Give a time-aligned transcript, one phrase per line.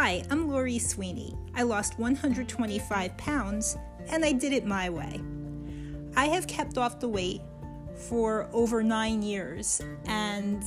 [0.00, 1.34] Hi, I'm Lori Sweeney.
[1.56, 3.76] I lost 125 pounds
[4.10, 5.20] and I did it my way.
[6.14, 7.40] I have kept off the weight
[8.08, 10.62] for over nine years and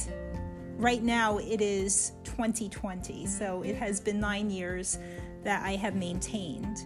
[0.76, 5.00] right now it is 2020, so it has been nine years
[5.46, 6.80] that I have maintained.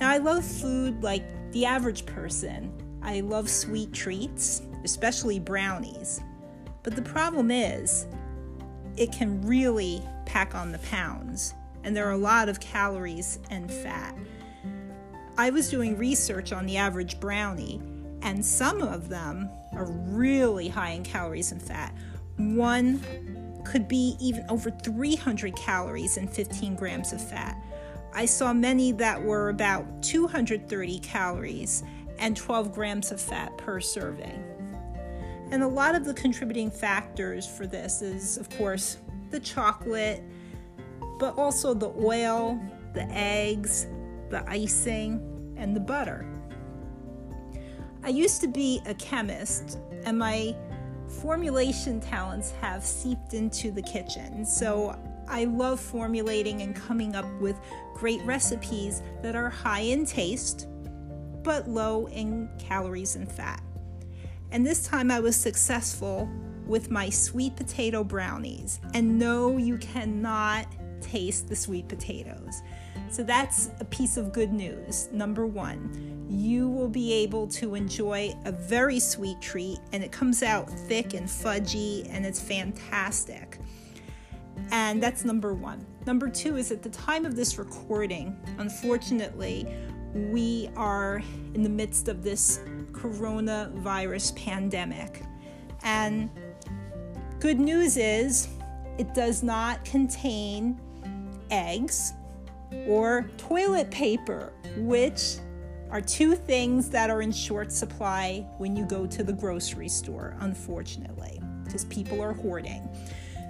[0.00, 2.72] Now, I love food like the average person.
[3.02, 6.22] I love sweet treats, especially brownies.
[6.82, 8.06] But the problem is,
[8.96, 13.70] it can really pack on the pounds, and there are a lot of calories and
[13.70, 14.14] fat.
[15.38, 17.80] I was doing research on the average brownie,
[18.22, 21.94] and some of them are really high in calories and fat.
[22.36, 23.00] One
[23.64, 27.56] could be even over 300 calories and 15 grams of fat.
[28.12, 31.84] I saw many that were about 230 calories
[32.18, 34.49] and 12 grams of fat per serving.
[35.50, 38.98] And a lot of the contributing factors for this is, of course,
[39.30, 40.22] the chocolate,
[41.18, 42.60] but also the oil,
[42.94, 43.86] the eggs,
[44.28, 46.26] the icing, and the butter.
[48.02, 50.56] I used to be a chemist, and my
[51.20, 54.46] formulation talents have seeped into the kitchen.
[54.46, 54.96] So
[55.28, 57.60] I love formulating and coming up with
[57.94, 60.68] great recipes that are high in taste
[61.42, 63.62] but low in calories and fat.
[64.52, 66.28] And this time I was successful
[66.66, 68.80] with my sweet potato brownies.
[68.94, 70.66] And no, you cannot
[71.00, 72.62] taste the sweet potatoes.
[73.10, 75.08] So that's a piece of good news.
[75.12, 80.42] Number one, you will be able to enjoy a very sweet treat, and it comes
[80.44, 83.58] out thick and fudgy, and it's fantastic.
[84.70, 85.84] And that's number one.
[86.06, 89.66] Number two is at the time of this recording, unfortunately,
[90.14, 91.22] we are
[91.54, 92.60] in the midst of this
[93.00, 95.22] coronavirus pandemic.
[95.82, 96.30] And
[97.38, 98.48] good news is
[98.98, 100.78] it does not contain
[101.50, 102.12] eggs
[102.86, 105.36] or toilet paper, which
[105.90, 110.36] are two things that are in short supply when you go to the grocery store,
[110.40, 112.88] unfortunately, because people are hoarding.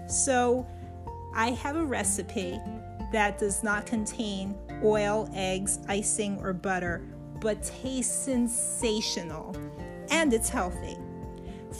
[0.08, 0.66] So,
[1.34, 2.58] I have a recipe
[3.12, 7.02] that does not contain oil, eggs, icing, or butter,
[7.40, 9.56] but tastes sensational
[10.10, 10.98] and it's healthy.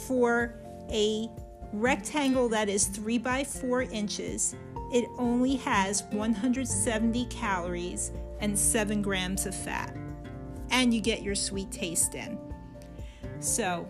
[0.07, 0.55] For
[0.89, 1.29] a
[1.73, 4.55] rectangle that is 3 by 4 inches,
[4.93, 9.95] it only has 170 calories and 7 grams of fat.
[10.71, 12.37] And you get your sweet taste in.
[13.39, 13.87] So,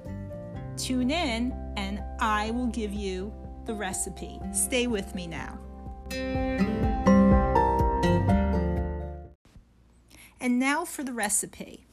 [0.77, 3.33] tune in and I will give you
[3.65, 4.39] the recipe.
[4.51, 5.59] Stay with me now.
[10.41, 11.85] And now for the recipe.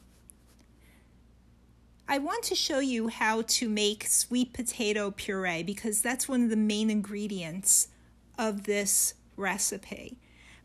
[2.07, 6.49] I want to show you how to make sweet potato puree because that's one of
[6.49, 7.89] the main ingredients
[8.39, 10.17] of this recipe.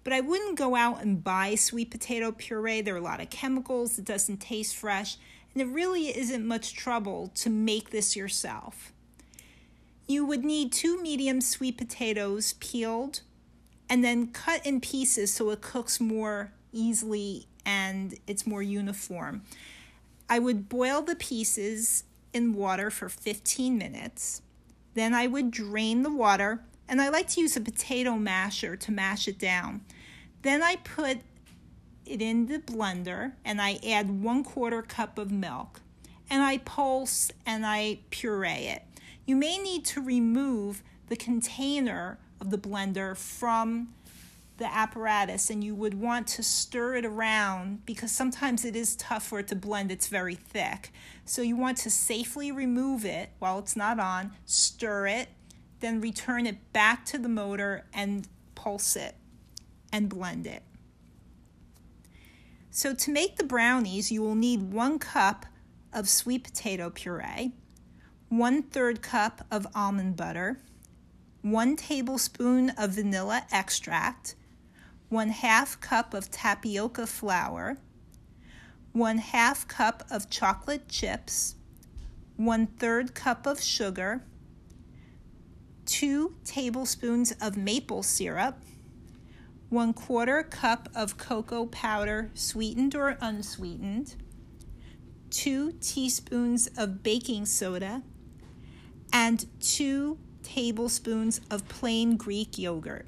[0.03, 2.81] But I wouldn't go out and buy sweet potato puree.
[2.81, 5.19] There are a lot of chemicals, it doesn't taste fresh,
[5.53, 8.95] and it really isn't much trouble to make this yourself.
[10.07, 13.21] You would need two medium sweet potatoes peeled
[13.91, 19.43] and then cut in pieces so it cooks more easily and it's more uniform.
[20.29, 24.43] I would boil the pieces in water for 15 minutes.
[24.95, 28.93] Then I would drain the water, and I like to use a potato masher to
[28.93, 29.83] mash it down.
[30.43, 31.19] Then I put
[32.07, 35.81] it in the blender and I add one quarter cup of milk
[36.29, 38.83] and I pulse and I puree it.
[39.27, 43.95] You may need to remove the container of the blender from
[44.57, 49.27] the apparatus and you would want to stir it around because sometimes it is tough
[49.27, 50.93] for it to blend, it's very thick.
[51.25, 55.29] So you want to safely remove it while it's not on, stir it,
[55.81, 59.17] then return it back to the motor and pulse it
[59.93, 60.63] and blend it.
[62.71, 65.47] So to make the brownies, you will need one cup
[65.93, 67.53] of sweet potato puree,
[68.29, 70.61] one third cup of almond butter,
[71.43, 74.35] one tablespoon of vanilla extract,
[75.11, 77.77] 1 half cup of tapioca flour,
[78.93, 81.57] 1 half cup of chocolate chips,
[82.37, 84.25] 1 third cup of sugar,
[85.87, 88.59] 2 tablespoons of maple syrup,
[89.69, 94.15] 1 quarter cup of cocoa powder, sweetened or unsweetened,
[95.31, 98.03] 2 teaspoons of baking soda,
[99.13, 103.07] and 2 tablespoons of plain Greek yogurt.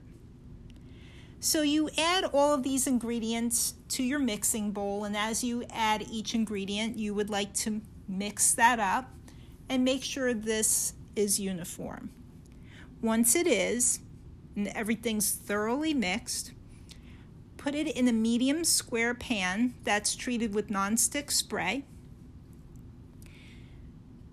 [1.47, 6.05] So you add all of these ingredients to your mixing bowl, and as you add
[6.11, 9.13] each ingredient, you would like to mix that up
[9.69, 12.11] and make sure this is uniform.
[13.01, 14.01] Once it is,
[14.57, 16.51] and everything's thoroughly mixed,
[17.57, 21.85] put it in a medium square pan that's treated with nonstick spray.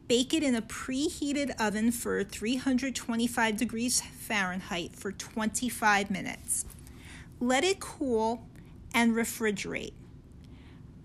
[0.07, 6.65] Bake it in a preheated oven for 325 degrees Fahrenheit for 25 minutes.
[7.43, 8.47] Let it cool
[8.93, 9.91] and refrigerate.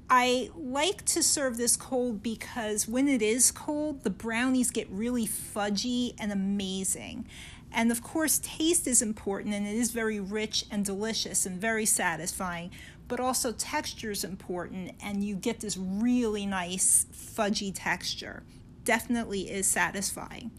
[0.08, 5.26] I like to serve this cold because when it is cold, the brownies get really
[5.26, 7.26] fudgy and amazing.
[7.72, 11.84] And of course, taste is important and it is very rich and delicious and very
[11.84, 12.70] satisfying,
[13.08, 18.44] but also texture is important and you get this really nice fudgy texture.
[18.84, 20.52] Definitely is satisfying.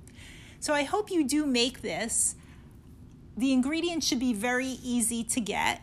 [0.59, 2.35] So I hope you do make this.
[3.39, 5.81] The ingredients should be very easy to get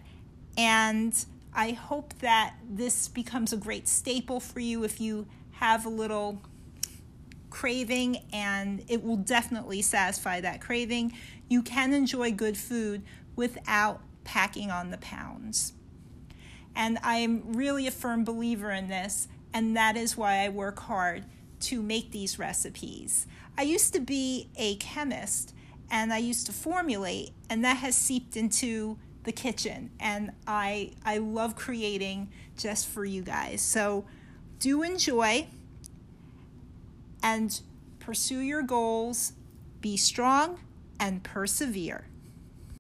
[0.59, 1.25] and
[1.55, 6.43] I hope that this becomes a great staple for you if you have a little
[7.49, 11.15] craving, and it will definitely satisfy that craving.
[11.49, 13.03] You can enjoy good food
[13.37, 15.73] without packing on the pounds.
[16.75, 20.81] And I am really a firm believer in this, and that is why I work
[20.81, 21.25] hard
[21.61, 23.27] to make these recipes.
[23.57, 25.55] I used to be a chemist
[25.91, 31.19] and I used to formulate, and that has seeped into the kitchen and I I
[31.19, 33.61] love creating just for you guys.
[33.61, 34.07] So
[34.61, 35.49] do enjoy
[37.23, 37.61] and
[37.99, 39.33] pursue your goals.
[39.81, 40.61] Be strong
[40.99, 42.07] and persevere.